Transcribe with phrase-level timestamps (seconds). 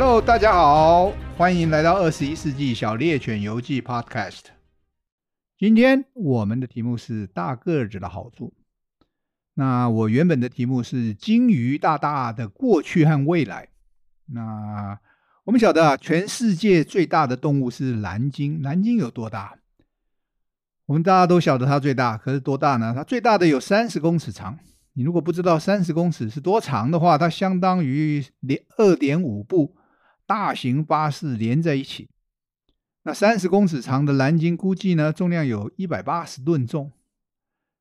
[0.00, 4.42] Hello，大家好，欢迎来到二十一世纪小猎犬游记 Podcast。
[5.58, 8.54] 今天我们的题目是大个子的好处。
[9.54, 13.70] 那我原本的题目是鲸鱼大大的过去和未来。
[14.26, 15.00] 那
[15.42, 18.62] 我们晓得啊，全世界最大的动物是蓝鲸。
[18.62, 19.58] 蓝鲸有多大？
[20.86, 22.94] 我们大家都晓得它最大，可是多大呢？
[22.94, 24.56] 它最大的有三十公尺长。
[24.92, 29.74] 你如果不知道三十公尺是多长的话，它相当于连二点五部
[30.28, 32.10] 大型巴士连在一起。
[33.04, 36.92] 那三十公尺长的蓝鲸估计呢，重量有一百八十吨重，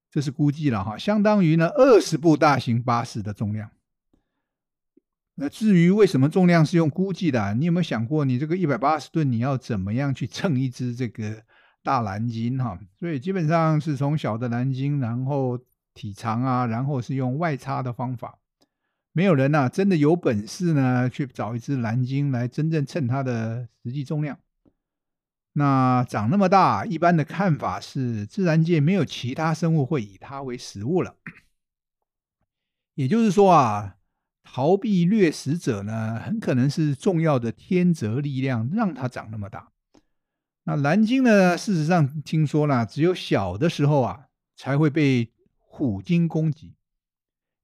[0.09, 3.69] 这是估计了哈，相当于呢二十部大型巴士的重量。
[5.35, 11.43] 那至于为什么重量是用估计的，你有没有想过，你这个一百八十吨，你要怎么样去称一只这个
[11.83, 12.79] 大蓝鲸哈？
[12.97, 15.59] 所以基本上是从小的蓝鲸，然后
[15.93, 18.39] 体长啊，然后是用外差的方法。
[19.17, 24.37] 没有人呐、真的有本事呢，去找一只蓝鲸来真正称它的实际重量。
[25.53, 31.15] 那长那么大，一般的看法是，自然界没有其他生物会以它为食物了。
[32.93, 33.95] 也就是说啊，
[34.43, 39.71] 逃避掠食者呢，很可能是重要的天择力量，让它长那么大。
[40.65, 46.76] 那蓝鲸呢，事实上听说了，只有小的时候啊，才会被虎鲸攻击。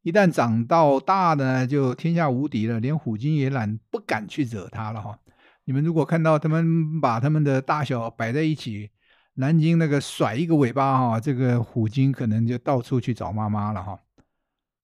[0.04, 5.18] 一旦长到大呢，就天下无敌了，连虎鲸也懒不敢去惹它了哈。
[5.64, 8.92] 你们如果看到他们把他们的大小摆在一起，
[9.36, 13.98] 蓝鲸那个甩一个尾巴哈，这个虎鲸可能就到处去找妈妈了哈。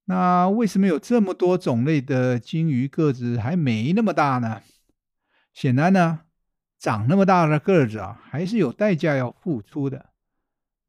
[0.06, 4.62] 那为什么有这么多种类的鲸鱼个子还没那么大呢？
[5.54, 6.22] 显然呢，
[6.80, 10.12] 长那么大的个子啊，还是有代价要付出的。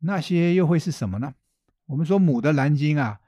[0.02, 1.34] 那些又会是什么呢？
[1.86, 3.18] 我们说母的蓝鲸啊。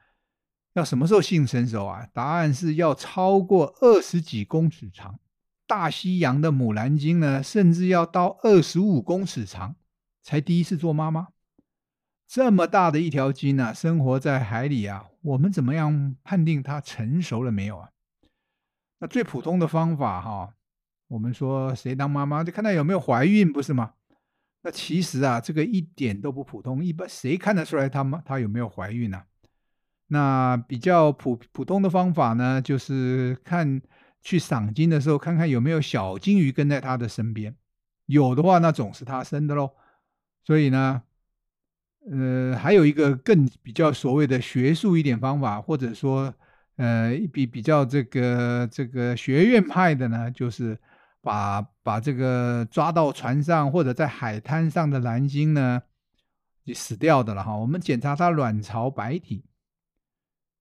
[0.74, 2.08] 要什么时候性成熟啊？
[2.12, 5.18] 答案是要超过二十几公尺长。
[5.66, 9.76] 大西洋的母蓝鲸呢，甚至要到二十五公尺长
[10.22, 11.28] 才第一次做妈妈。
[12.26, 17.90] 这么大的一条鲸呢，生活在海里啊，我们怎么样判定它成熟了没有啊？
[18.98, 20.54] 那最普通的方法哈，
[21.08, 23.94] 我们说谁当妈妈就看它有没有怀孕，不是吗？
[24.62, 26.84] 那其实啊，这个一点都不普通。
[26.84, 29.22] 一般谁看得出来它妈它有没有怀孕呢？
[30.12, 33.80] 那比较普普通的方法呢，就是看
[34.20, 37.56] 去赏金的时候，看看有没有小金鱼跟在他的身边，
[38.04, 39.70] 有的话，那总是他生的喽。
[40.44, 41.02] 所以呢，
[42.10, 46.34] 呃，还有一个更比较所谓的学术一点方法，或者说，
[46.76, 50.78] 呃，比比较这个这个学院派的呢，就是
[51.22, 55.80] 把把这个抓到船上或者在海滩上的蓝鲸呢，
[56.66, 59.42] 就死掉的了哈，我们检查它卵巢白体。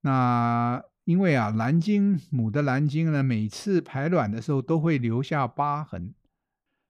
[0.01, 6.13] 那因为啊，蓝鲸母的蓝鲸呢，每次排卵的时候都会留下疤痕。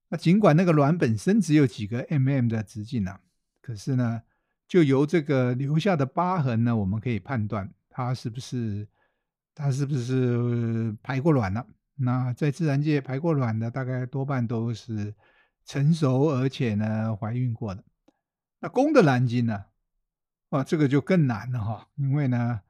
[0.10, 3.20] 那尽管那个卵本身只有几个 mm 的直径啊，
[3.62, 4.22] 可是呢，
[4.68, 8.88] 就由这个留下的疤痕呢，我们可以判断它是不是
[9.56, 11.66] 它是不是排过卵了。
[11.96, 15.14] 那在自然界排过卵的，大概多半都是
[15.66, 17.84] 成熟而且呢怀孕过的。
[18.60, 19.66] 那公的蓝鲸呢，
[20.50, 22.62] 啊，这个就更难了哈，因为呢。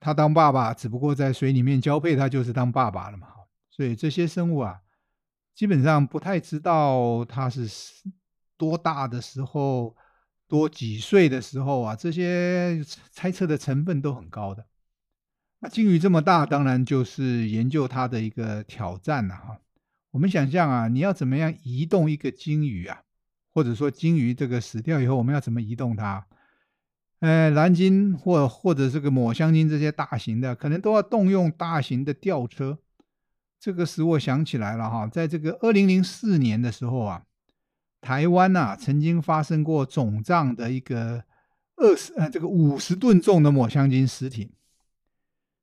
[0.00, 3.28] 他当爸爸，只不过在水里面交配，他就是当爸爸了嘛。
[3.70, 4.80] 所以这些生物啊，
[5.54, 7.68] 基本上不太知道他是
[8.56, 9.96] 多大的时候，
[10.46, 14.66] 多几岁的时候啊，这些猜测的成分都很高的。
[15.60, 19.60] 那鲸鱼这么大，当然就是研究它的一个挑战了哈。
[20.12, 23.02] 我们想象啊，你要怎么样移动一个鲸鱼啊，
[23.52, 26.26] 或者说鲸鱼这个死掉以后，我们要怎么移动它？
[27.20, 32.78] 呃，蓝鲸或或者这个抹香鲸这些大型的，可能都要动用大型的吊车。
[33.58, 37.24] 这个使我想起来了哈，在这个二零零四年的时候啊，
[38.00, 41.24] 台湾呐、曾经发生过总账的一个
[41.74, 44.52] 二十呃这个五十吨重的抹香鲸尸体。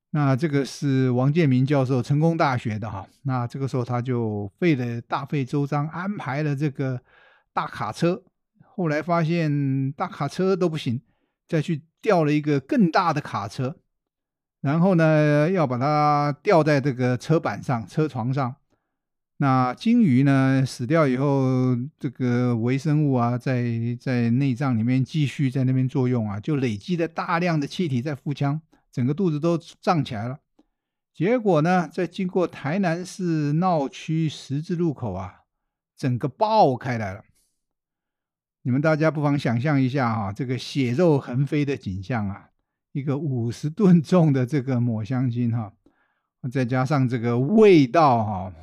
[0.09, 7.00] 那这个是王建民教授成功大学的哈，那这个时候他就费了大费周章安排了这个
[7.53, 8.21] 大卡车，
[8.75, 11.01] 后来发现大卡车都不行。
[11.47, 13.77] 再去调了一个更大的卡车，
[14.62, 18.56] 然后呢，要把它吊在这个车板上、车床上。
[19.38, 23.65] 那鲸鱼呢，死掉以后，这个微生物啊，在
[24.00, 28.62] 在内脏里面继续在那边作用啊，就累积了大量的气体在腹腔，
[28.92, 30.39] 整个肚子都胀起来了。
[31.13, 35.42] 结果呢，在经过台南市闹区十字路口啊，
[35.97, 37.24] 整个爆开来了。
[38.65, 42.50] 你们大家不妨想象一下哈，这个血肉横飞的景象啊，
[42.94, 45.71] 一个五十吨重的这个抹香鲸哈，
[46.51, 48.53] 再加上这个味道哈，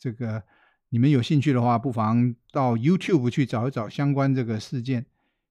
[0.00, 0.42] 这个
[0.88, 5.06] 你们有兴趣的话，不妨到 YouTube 去找一找相关这个事件，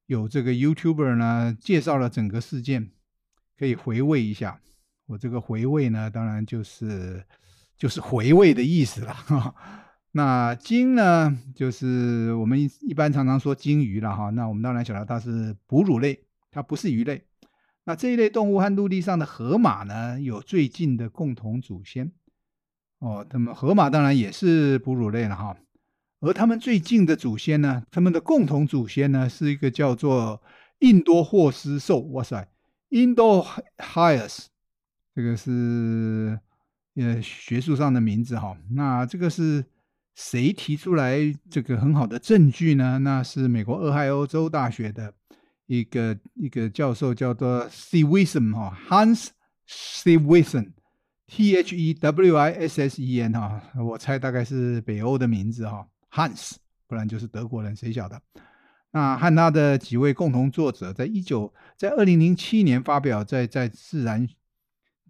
[0.07, 2.91] 有这个 YouTuber 呢介绍了整个事件，
[3.57, 4.59] 可以回味一下。
[5.05, 7.23] 我这个回味呢，当然就是
[7.77, 9.55] 就是回味的意思了哈。
[10.13, 14.29] 那鲸呢，就是我们一般常常说鲸鱼了哈。
[14.31, 17.23] 那我们当然晓得它是哺乳类，它不是鱼类。
[17.85, 22.11] 那这一类动物和陆地上的河马呢，有最近的共同祖先
[22.99, 23.25] 哦。
[23.31, 25.55] 那么河马当然也是哺乳类了哈。
[26.19, 30.41] 而它们最近的祖先呢，它们的共同祖先呢，是一个叫做
[30.79, 32.01] 印多霍斯兽。
[32.11, 32.47] 哇塞
[32.89, 34.47] ，Indohyus。
[35.15, 36.39] 这个是
[36.95, 39.65] 呃学术上的名字哈，那这个是
[40.15, 41.17] 谁提出来
[41.49, 42.99] 这个很好的证据呢？
[42.99, 45.13] 那是美国俄亥俄州大学的
[45.67, 49.29] 一个一个教授，叫做 s e w i s s e n 哈，Hans
[49.67, 50.73] s e w i s s e n
[51.27, 56.55] t H E W I S S E N 哈，我猜大概是北欧的名字哈，Hans，
[56.87, 58.21] 不然就是德国人，谁晓得？
[58.91, 64.27] 那和他的几位共同作者，在一九在二零零七年发表在在自然。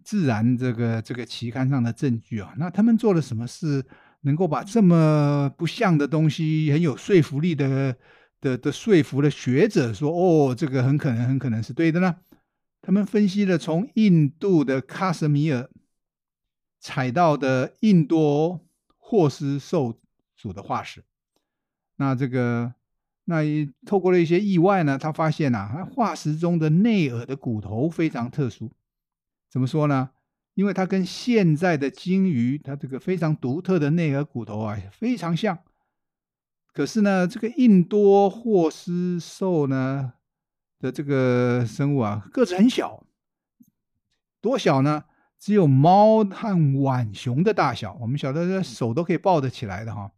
[0.04, 3.86] 自然这个这个期刊上的证据啊，那他们做了什么事，
[4.22, 7.96] 能够把这么不像的东西，很有说服力的
[8.40, 12.16] 的的说服了学者说，哦，这个很可能很可能是对的呢？
[12.80, 15.70] 他们分析了从印度的喀什米尔
[16.80, 18.58] 采到的印度
[18.96, 20.00] 霍斯兽
[20.34, 21.04] 属的化石，
[21.96, 22.74] 那这个
[23.24, 23.42] 那
[23.86, 28.72] 透过了一些意外呢，他发现啊，化石中的内耳的骨头非常特殊。
[29.48, 30.10] 怎么说呢？
[30.54, 35.58] 因为它跟现在的鲸鱼，它这个非常独特的内耳骨头啊，非常像。
[36.72, 40.14] 可是呢，这个印多霍斯兽呢
[40.78, 43.06] 的这个生物啊，个子很小，
[44.40, 45.04] 多小呢？
[45.38, 47.98] 只有猫和浣熊的大小。
[48.00, 50.12] 我们晓得这，手都可以抱得起来的哈。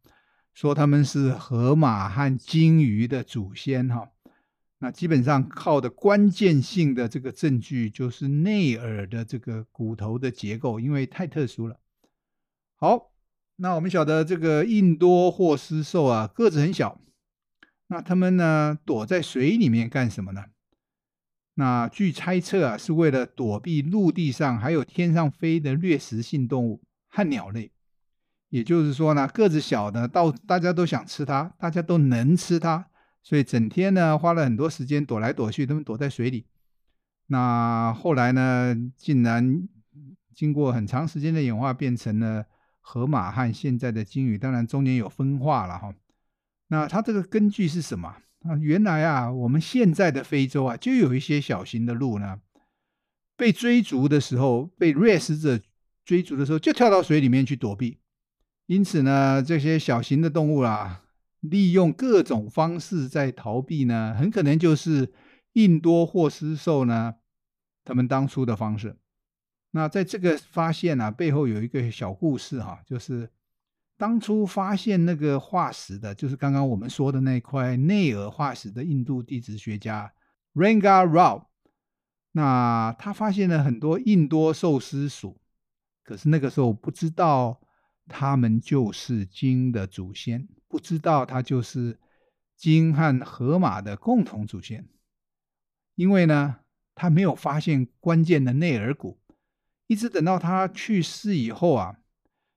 [0.53, 4.11] 说他们是河马和鲸鱼的祖先哈。
[4.85, 11.81] 那基本上靠的关键性的这个证据就是内耳的这个骨头的结构，因为太特殊了。
[12.77, 13.11] 好，
[13.57, 17.01] 那我们晓得这个印多霍斯兽啊，个子很小，
[17.87, 20.45] 那他们呢躲在水里面干什么呢？
[21.55, 27.73] 那据猜测啊，是为了躲避陆地上还有天上飞的掠食性动物和鸟类。
[28.51, 32.91] 也就是说呢，个子小的到大家都想吃它，大家都能吃它。
[33.25, 36.45] 所以整天呢，花了很多时间躲来躲去，他们躲在水里。
[37.29, 39.67] 那后来呢，竟然
[40.35, 42.45] 经过很长时间的演化，变成了
[42.83, 44.37] 河马和现在的鲸鱼。
[44.37, 45.95] 当然中间有分化了哈。
[46.69, 48.15] 那它这个根据是什么？
[48.43, 52.41] 啊，原来啊，我们现在的非洲啊，就有一些小型的鹿呢，
[53.39, 55.59] 被追逐的时候，被掠食者
[56.05, 58.01] 追逐的时候，就跳到水里面去躲避。
[58.67, 61.04] 因此呢，这些小型的动物啊。
[61.51, 65.13] 利用各种方式在逃避呢，很可能就是
[65.53, 67.17] 印多霍斯兽呢，
[67.85, 68.97] 他们当初的方式。
[69.73, 73.31] 那在这个发现呢、啊、背后有一个小故事哈、就是
[73.99, 80.13] 当初发现那个化石的，就是刚刚我们说的那块内耳化石的印度地质学家
[80.55, 81.45] Ranga Rao。
[82.33, 85.39] 那他发现了很多印多兽丝属，
[86.03, 87.61] 可是那个时候不知道
[88.09, 90.49] 他们就是鲸的祖先。
[90.75, 91.97] 不知道它就是
[92.57, 94.85] 鲸和河马的共同祖先，
[95.95, 96.57] 因为呢，
[96.97, 99.21] 他没有发现关键的内耳骨，
[99.87, 101.99] 一直等到他去世以后啊，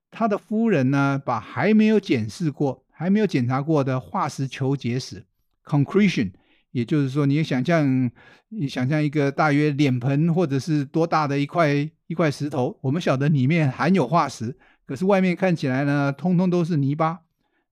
[0.10, 5.24] 他的夫人呢，把还没有检视过、还没有检查过的化石球结石
[5.64, 6.32] （concretion），
[6.72, 8.10] 也就是说，你想象，
[8.50, 14.58] 你想象一个大约脸盆或者是多大的一块一块石头，我们晓得里面含有化石，
[14.88, 17.22] 可是外面看起来呢，通通都是泥巴。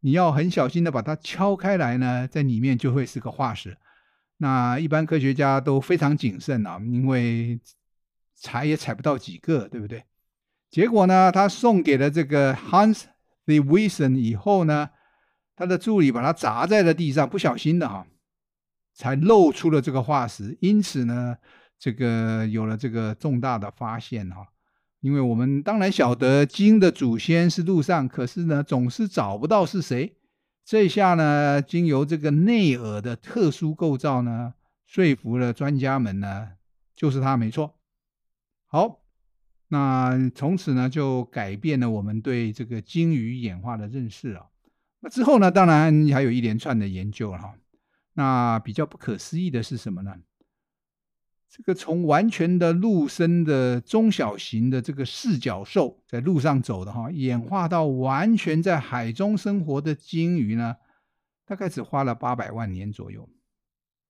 [0.06, 3.76] 你要很小心的把它敲开来呢，在里面就会是个化石。
[4.38, 7.60] 那一般科学家都非常谨慎啊，因为
[8.36, 10.04] 采也采不到几个，对不对？
[10.70, 13.06] 结果呢，他送给了这个 Hans
[13.48, 14.92] Thewissen 以后呢，
[15.56, 18.06] 他的助理把它砸在了地上，不小心的哈，
[18.94, 20.56] 才露出了这个化石。
[20.62, 21.36] 因此呢，
[21.80, 24.46] 这个有了这个重大的发现哈。
[25.06, 30.18] 因为我们当然晓得鲸的祖先是陆上，可是呢，总是找不到是谁。
[30.64, 34.56] 这下呢，经由这个内耳的特殊构造呢，
[34.88, 36.54] 说服了专家们呢，
[36.96, 37.76] 就是它没错。
[38.66, 39.02] 好，
[39.68, 44.48] 那从此呢，就改变了我们对这个鲸鱼演化的认识了。
[45.02, 47.54] 那之后呢，当然还有一连串的研究了哈。
[48.14, 50.16] 那比较不可思议的是什么呢？
[51.50, 60.76] 这个从完全的陆生的中小型的这个四脚兽在路上走的哈，演化到完全在海中生活的鲸鱼呢，
[61.46, 63.30] 大概只花了八百万年左右。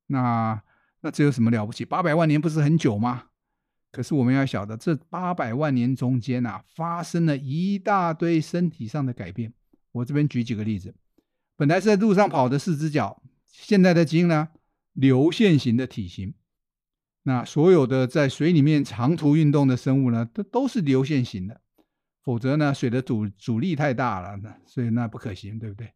[0.08, 0.62] 那
[1.02, 1.86] 那这有什么了不起？
[1.86, 3.26] 八百万年不是很久吗？
[3.92, 9.54] 可是我们要晓得，这八百万年中间呐、啊，发生了一大堆身体上的改变。
[9.92, 10.96] 我这边举几个例子：
[11.56, 14.50] 本来是在路上跑的四只脚，现在的鲸呢，
[14.94, 16.34] 流线型的体型。
[17.28, 21.60] 那所有的在水里面长途运动的生物呢，都都是流线型的，
[22.24, 25.92] 否则呢，水的阻阻力太大了，那所以那不可行，对不对？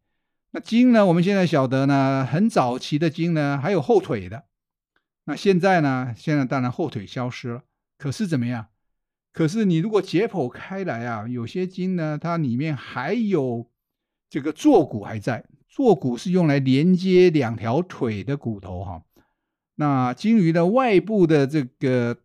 [0.49, 4.45] 那鲸呢，我们现在晓得呢，很早期的鲸呢，还有后腿的。
[5.25, 7.61] 那现在呢，现在当然后腿消失了，
[7.99, 8.69] 可是怎么样？
[9.31, 13.69] 可是你如果解剖开来啊，有些鲸呢，它里面还有
[14.27, 19.03] 这个坐骨还在，坐骨是用来连接两条腿的骨头哈。
[19.79, 22.17] 那鲸鱼的外部的这个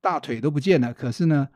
[0.00, 1.46] 大腿都不见了，可是呢，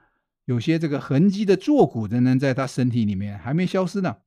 [0.44, 4.18] 有些这个痕迹的坐骨仍然在它身体里面，还没消失呢。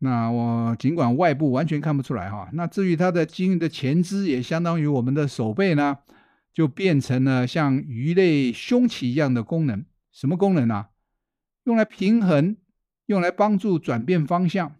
[0.00, 5.96] 那我尽管外部完全看不出来哈，那至于它的鲸鱼的前肢也相当于我们的手背呢，
[6.52, 9.82] 就变成了像鱼类胸鳍一样的功能。
[10.12, 10.88] 什么功能呢？
[11.64, 12.58] 用来平衡，
[13.06, 14.76] 用来帮助转变方向。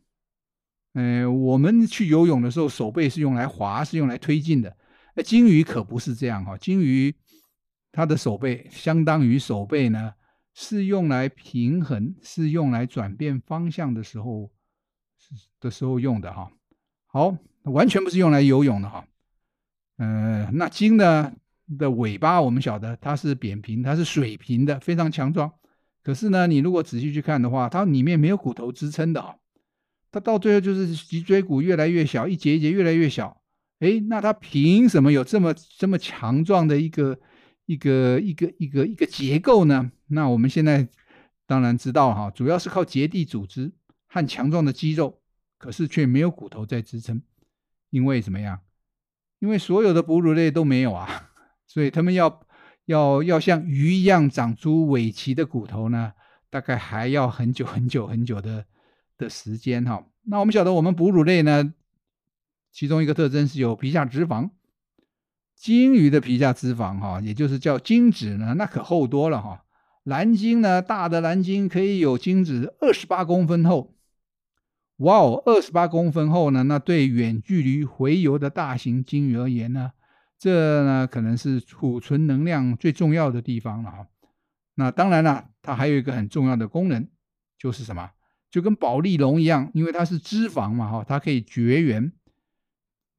[0.92, 4.76] 呃，我们去游泳的时候，手背是用来划，是用来推进的。
[5.14, 7.14] 那鲸鱼可不是这样哈，鲸鱼
[7.92, 10.12] 它的手背相当于手背呢，
[10.52, 14.50] 是用来平衡，是用来转变方向的时候
[15.60, 16.50] 的时候用的哈。
[17.06, 19.06] 好，完全不是用来游泳的哈。
[19.98, 21.32] 呃，那鲸呢
[21.78, 25.52] 的尾巴我们晓得它是扁平，它是水平的，非常强壮。
[26.02, 29.38] 可是呢，你如果仔细去看的话，它里面没有骨头支撑的哈，
[30.10, 33.40] 它到最后就是脊椎骨越来越小，一节一节越来越小。
[33.84, 37.18] 哎，那它凭什么有这么这么强壮的一个
[37.66, 39.92] 一个一个一个一个结构呢？
[40.06, 40.88] 那我们现在
[41.46, 43.70] 当然知道哈，主要是靠结缔组织
[44.06, 45.20] 和强壮的肌肉，
[45.58, 47.20] 可是却没有骨头在支撑。
[47.90, 48.60] 因为怎么样？
[49.40, 51.30] 因为所有的哺乳类都没有啊，
[51.66, 52.40] 所以他们要
[52.86, 56.14] 要要像鱼一样长出尾鳍的骨头呢，
[56.48, 58.64] 大概还要很久很久很久的
[59.18, 60.06] 的时间哈。
[60.22, 61.74] 那我们晓得，我们哺乳类呢？
[62.74, 64.50] 其中一个特征是有皮下脂肪，
[65.54, 69.64] 鲸鱼的皮下脂肪哈，也就是叫鲸脂呢，那可厚多了哈。
[70.02, 73.94] 蓝鲸呢，大的蓝鲸可以有鲸脂二十八公分厚，
[74.96, 79.92] 哇哦，二十八公分厚呢，那对远距离洄游的大型鲸鱼而言呢，
[80.36, 84.08] 这呢可能是储存能量最重要的地方了哈。
[84.74, 87.06] 那当然了，它还有一个很重要的功能，
[87.56, 88.10] 就是什么？
[88.50, 92.10] 就跟保丽龙一样，因为它是脂肪嘛哈，它可以绝缘。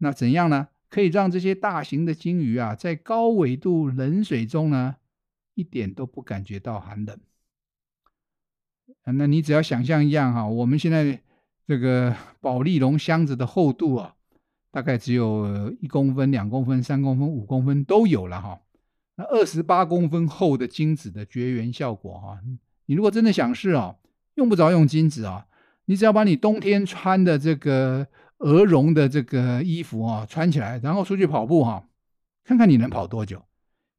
[0.06, 0.68] 那怎样呢？
[0.88, 4.98] 可以让这些大型的鲸鱼啊，在高纬度冷水中呢，
[5.56, 7.20] 一点都不感觉到寒冷。
[9.06, 11.20] 那你只要想象一样哈，我们现在
[11.66, 14.14] 这个 保丽龙箱子的厚度啊，
[14.72, 18.62] 大概只有一公分、两公分、三公分、五公分都有了哈。
[19.16, 22.40] 那二十八公分厚的精子的绝缘效果哈，
[22.86, 23.96] 你如果真的想试啊，
[24.36, 25.48] 用不着用精子啊，
[25.86, 28.08] 你只要把你冬天穿的这个。
[28.40, 31.88] 鹅绒的这个衣服啊，穿起来，然后出去跑步哈，
[32.44, 33.44] 看看你能跑多久，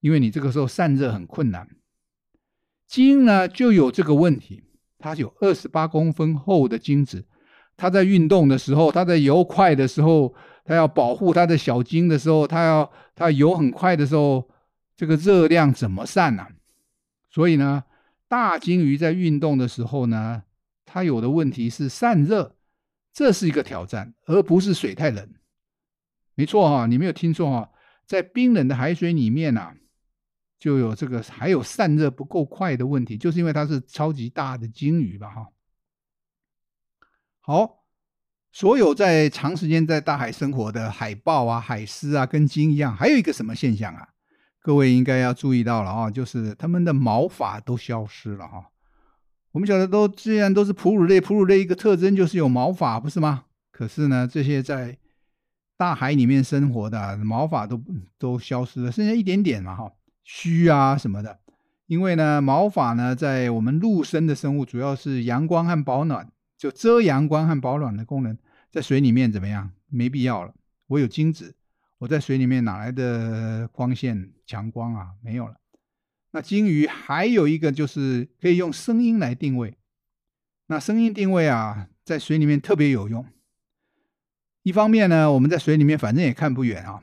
[0.00, 1.68] 因为你这个时候散热很困难。
[2.86, 4.62] 鲸呢就有这个问题，
[4.98, 7.24] 它有二十八公分厚的鲸子，
[7.76, 14.48] 它在运动的时候，它在游快的时候，它要保护它的小鲸的时候，它要它游很快的时候，
[14.96, 16.46] 这个热量怎么散呢？
[17.30, 17.84] 所以呢，
[18.28, 20.42] 大鲸鱼在运动的时候呢，
[20.84, 22.55] 它有的问题是散热。
[23.16, 25.26] 这是一个挑战，而不是水太冷。
[26.34, 27.70] 没错哈，你没有听错哈，
[28.04, 29.74] 在冰冷的海水里面呐、啊，
[30.58, 35.46] 就有这个还有散热不够快的问题，就是因为它是超级大的鲸鱼吧哈。
[37.40, 37.86] 好，
[38.52, 44.10] 所有在长时间在大海生活的海豹啊、海狮啊，跟鲸一样，还有一个什么现象啊？
[44.60, 48.66] 各位应该要注意到了啊，就是它们的毛发都消失了哈。
[49.56, 53.44] 我们晓得都，既然都是哺乳类，哺乳类一个特征就是有毛发，不是吗？
[53.72, 54.98] 可是呢，这些在
[55.78, 57.82] 大海里面生活的毛发都
[58.18, 59.90] 都消失了，剩下一点点嘛，哈，
[60.22, 61.38] 须啊什么的。
[61.86, 68.36] 因为呢，毛发呢，在我们陆生的生物，主要是阳光和保暖，就遮阳光和保暖的功能，
[68.70, 69.70] 在水里面怎么样？
[69.88, 70.52] 没必要了。
[70.86, 71.54] 我有精子，
[71.96, 75.12] 我在水里面哪来的光线强光啊？
[75.22, 75.54] 没有了。
[76.36, 79.78] 那鲸鱼还有一个就是可以用声音来定位，
[80.66, 83.24] 那声音定位啊，在水里面特别有用。
[84.62, 87.02] 一方面呢，我们在水里面反正也看不远啊，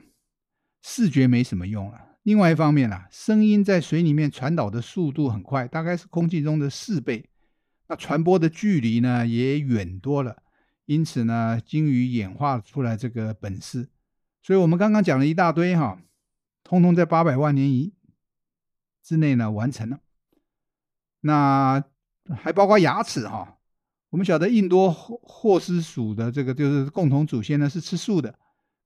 [0.84, 2.00] 视觉没什么用了。
[2.22, 7.28] 另外一方面啊，声音在水里面传导的速度很快，大概是空气中的四倍，
[7.88, 10.44] 那传播的距离呢也远多了。
[10.84, 13.88] 因此呢，鲸鱼演化出来这个本事。
[14.44, 16.00] 所以我们刚刚讲了一大堆哈，
[16.62, 17.94] 通通在八百万年以
[19.04, 20.00] 之内呢完成了。
[21.20, 21.84] 那
[22.36, 23.58] 还包括牙齿哈，
[24.10, 28.34] 我们晓得印多霍霍斯属的这个就是共同祖先呢是吃素的。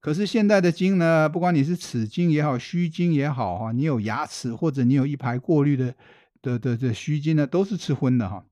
[0.00, 5.94] 可是现代的鲸呢，不管你是齿鲸也好，须鲸也好哈，你有牙齿或者你有一排过滤的
[6.40, 8.44] 的的的须鲸呢，都是吃荤的哈。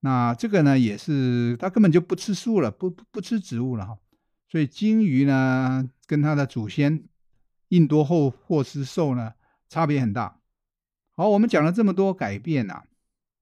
[0.00, 3.98] 那这个呢，也是它根本就不吃素了，不不不吃植物了哈。
[4.48, 7.04] 所以鲸鱼呢，跟它的祖先
[7.68, 9.34] 印多霍霍斯兽呢，
[9.68, 10.41] 差别很大。
[11.14, 12.84] 好，我们讲了这么多改变啊，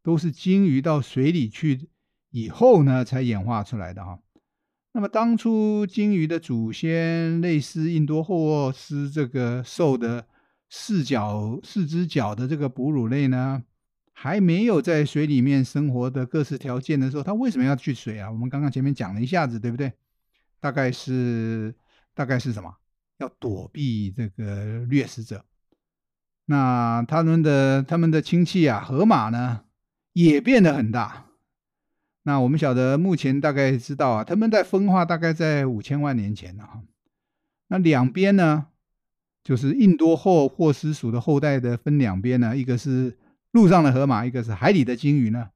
[0.03, 1.89] 都是鲸鱼到水里去
[2.31, 4.19] 以后呢，才演化出来的哈。
[4.93, 10.27] 那么当初鲸鱼的祖先类似印多霍沃斯这个兽的
[10.69, 13.63] 四脚四只脚的这个哺乳类呢，
[14.13, 18.29] 还没有在水里面生活的各式条件的时候，它为什么要去水啊？
[18.29, 19.93] 我们刚刚前面讲了一下子，对不对？
[20.59, 21.73] 大概是
[22.15, 22.75] 大概是什么？
[23.19, 25.45] 要躲避这个掠食者。
[26.51, 29.61] 那他们的他们的亲戚啊，河马呢，
[30.15, 31.27] 也变得很大。
[32.25, 36.83] 那我们晓得，目前大概知道啊，他们在分化大概在五千万年前了哈。
[37.69, 38.67] 那两边呢，
[39.45, 43.17] 就是印多霍霍斯属的后代的分两边呢，一个是
[43.53, 45.51] 陆上的河马，一个是海里的鲸鱼呢。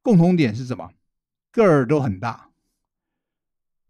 [0.00, 0.92] 共同点是什么？
[1.50, 2.50] 个儿都很大，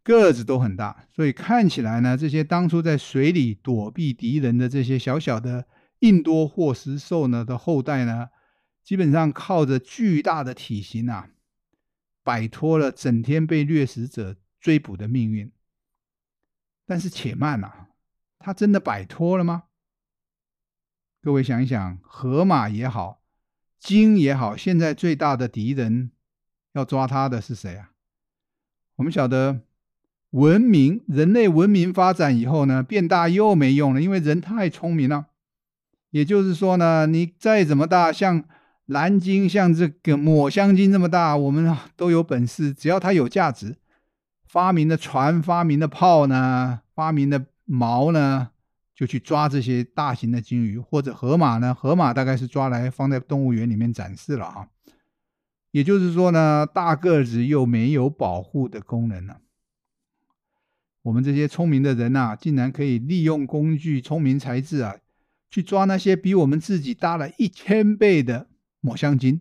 [0.03, 5.67] 个子都很大，所以看起来呢，这些当初在水里躲避敌人的这些小小的
[6.05, 8.29] 印多霍斯兽呢的后代呢，
[8.83, 11.31] 基本上靠着巨大的体型啊。
[12.23, 15.53] 摆脱了整天被掠食者追捕的命运，
[16.87, 17.89] 但是且慢呐、啊，
[18.39, 19.65] 他真的摆脱了吗？
[21.21, 23.23] 各位想一想，河马也好，
[23.79, 26.13] 鲸也好，现在最大的敌人
[26.73, 27.93] 要抓他的是谁啊？
[28.97, 29.61] 我们晓得，
[30.31, 35.27] 文明人类文明发展以后呢，变大又没用了，因为人太聪明了。
[36.15, 38.45] 也就是说呢，你再怎么大，像。
[38.87, 42.71] 蓝鲸像这个抹香鲸这么大，我们都有本事。
[42.71, 43.79] 只要它有价值，
[44.47, 48.51] 发明的船、发明的炮呢，发明的矛呢，
[48.95, 51.75] 就去抓这些大型的鲸鱼或者河马呢。
[51.75, 54.69] 河马大概是抓来放在动物园里面展示了哈。
[55.71, 59.39] 也就是说呢，大个子又没有保护的功能了。
[61.01, 64.97] 我们这些聪明的人呐、竟然可以利用工具、聪明才智啊，
[65.55, 68.49] 去抓那些比我们自己大了一千倍的。
[68.81, 69.41] 抹香鲸，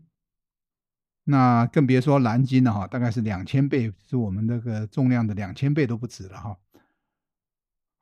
[1.23, 6.57] 那更别说蓝鲸了哈，大概是两千倍，是我们那个重量的两千倍都不止了哈。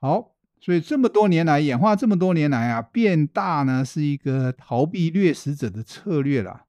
[0.01, 6.65] 好，所以这么多年来演化，这么多年来啊，变大呢是一个逃避掠食者的策略了。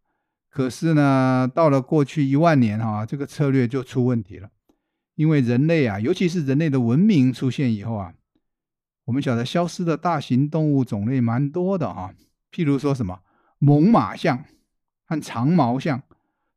[0.48, 4.48] 可是呢，到了过去一万年哈，这个策略就出问题了，
[5.16, 8.14] 因为人类啊，尤其是人类的文明出现以后啊，
[9.04, 12.14] 我们晓得消失的大型动物种类蛮多的哈，
[12.50, 13.20] 譬如说什么
[13.58, 14.44] 猛犸象。
[15.04, 16.02] 和长毛象，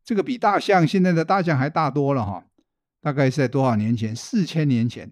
[0.02, 2.46] 这个比大象现在的大象还大多了哈，
[3.02, 4.16] 大概是在多少年前？
[4.16, 5.12] 四千年前。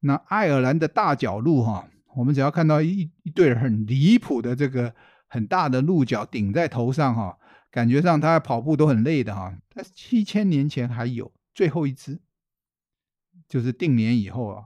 [0.00, 4.92] 那爱尔兰的大角鹿哈，我们只要看到一一对很离谱的这个
[5.28, 7.38] 很大的鹿角顶在头上哈，
[7.70, 9.56] 感觉上它跑步都很累的哈。
[9.72, 12.18] 但七千年前还有最后一只，
[13.48, 14.64] 就是定年以后啊，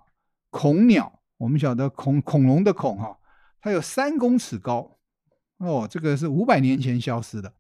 [0.49, 3.19] 恐鸟，我们晓得恐恐龙的恐哈，
[3.61, 4.99] 它有三公尺高。
[5.59, 7.53] 哦，这个是五百年前消失的，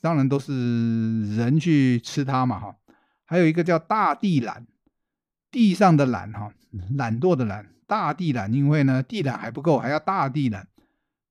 [0.00, 2.76] 当然都是人去吃它嘛哈。
[3.24, 4.68] 还有一个叫大地懒，
[5.50, 6.52] 地上的懒哈，
[6.96, 10.68] 懒惰的懒，大地懒，因为呢地懒还不够，还要大地懒。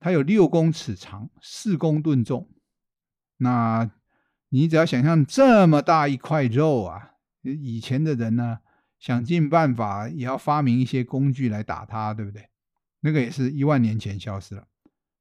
[0.01, 2.49] 它有六公尺长，四公吨重。
[3.37, 3.89] 那
[4.49, 7.11] 你只要想象这么大一块肉啊，
[7.43, 8.59] 以前的人呢，
[9.05, 12.49] 想尽办法也要发明一些工具来打它，对不对？
[13.01, 14.65] 那个也是一万年前消失了。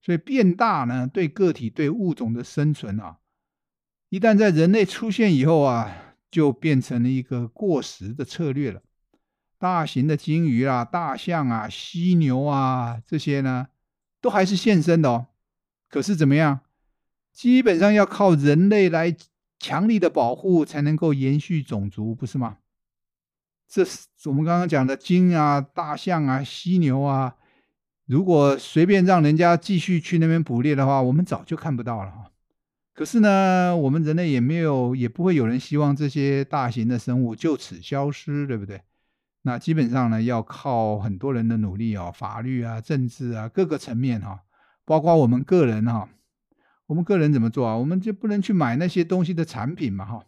[0.00, 3.18] 所以变大呢，对个体、对物种的生存啊，
[4.08, 8.80] 一旦在人类出现以后啊，就变成了一个过时的策略了。
[9.58, 13.66] 大型的鲸鱼啊、大象啊、犀牛啊这些呢，
[14.22, 15.26] 都还是现身的哦。
[15.90, 16.60] 可是怎么样？
[17.34, 19.14] 基本上要靠人类来
[19.58, 22.56] 强力的保护，才能够延续种族，不是吗？
[23.74, 27.34] 这是我们刚刚讲的鲸啊、大象啊、犀牛啊。
[28.06, 32.30] 如果随便让人家继续去那边捕猎的话，我们早就看不到了哈。
[32.92, 38.80] 可是呢，我们人类也没有，也不会有人希望这些大型的生物就此消失，对不对？
[39.42, 44.38] 那基本上呢，要靠很多人的努力哦，法律啊、政治啊各个层面哈、哦，
[44.84, 46.08] 包括我们个人哈、哦，
[46.86, 47.76] 我们个人怎么做啊？
[47.76, 50.24] 我们就不能去买那些东西的产品嘛哈。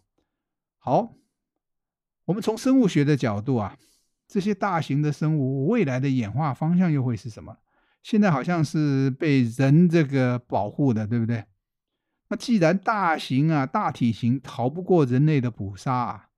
[0.79, 1.13] 好，
[2.27, 3.77] 我们从生物学的角度啊，
[4.29, 7.57] 这些大型的生物未来的演化方向又会是什么？
[8.03, 11.45] 现在好像是被人这个保护的，对不对？
[12.29, 16.29] 那既然大型啊、大体型逃不过人类的捕杀啊，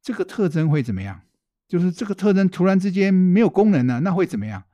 [0.00, 1.22] 这个特征会怎么样？
[1.66, 4.64] 就是这个特征突然之间没有功能了，那会怎么样？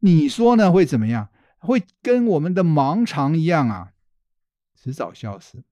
[0.00, 0.72] 你说呢？
[0.72, 1.28] 会怎么样？
[1.58, 3.92] 会跟我们的盲肠一样啊，
[4.74, 5.64] 迟早消失。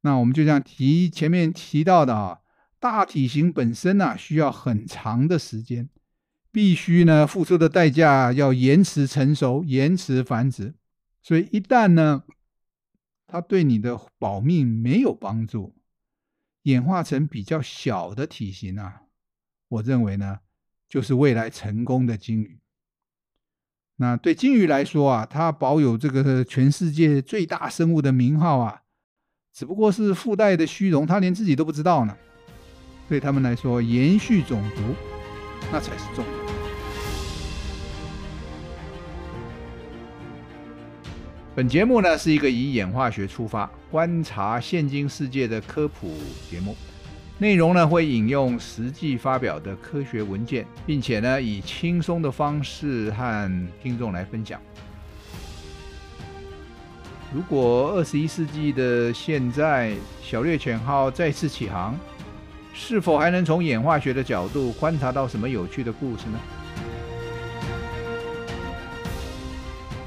[0.00, 2.40] 那我们就像提前面提到的啊，
[2.80, 5.88] 大体型本身呢、啊，需要很长的时间。
[6.50, 10.74] 必须呢，付出的代价要延迟成熟、延迟繁殖，
[11.22, 12.24] 所以一旦呢，
[13.26, 15.76] 它对你的保命没有帮助，
[16.62, 19.02] 演化成比较小的体型啊，
[19.68, 20.38] 我认为呢，
[20.88, 22.58] 就是未来成功的鲸鱼。
[23.96, 28.82] 那对鲸鱼来说啊，它保有这个全世界最大生物的名号啊，
[29.52, 32.16] 只不过是附带的虚荣，它连自己都不知道呢。
[33.08, 34.82] 对他们来说，延续种族。
[35.72, 36.34] 那才是重点。
[41.54, 46.14] 本节目呢是一个以演化学出发，观察现今世界的科普
[46.48, 46.76] 节目，
[47.38, 54.60] 内容呢会引用实际发表的科学文件，并且呢以轻松的方式和听众来分享。
[57.34, 61.98] 如果二十一世纪的现在，小猎犬号再次起航，
[62.80, 66.38] 是否还能从演化学的角度观察到什么有趣的故事呢？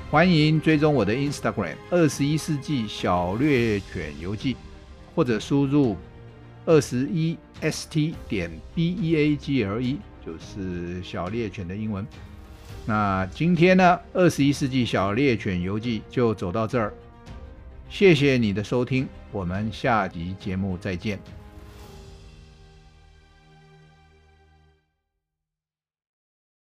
[0.10, 4.56] 欢迎追踪我的 Instagram“ 二十一世纪小猎犬游记”，
[5.14, 5.98] 或者输入
[6.66, 12.08] “二十一 st 点 b e a g l e”，就是小猎犬的英文。
[12.86, 16.94] 那今天呢，“二十一世纪小猎犬游记”就走到这儿，
[17.90, 21.20] 谢谢你的收听，我们下集节目再见。